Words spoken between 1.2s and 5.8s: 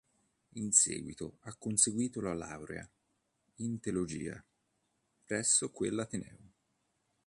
ha conseguito la laurea in teologia presso